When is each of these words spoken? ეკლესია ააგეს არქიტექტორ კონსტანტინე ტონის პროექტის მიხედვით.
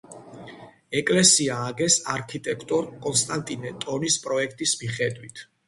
ეკლესია 1.01 1.57
ააგეს 1.65 1.99
არქიტექტორ 2.15 2.89
კონსტანტინე 3.05 3.77
ტონის 3.87 4.21
პროექტის 4.27 4.77
მიხედვით. 4.85 5.49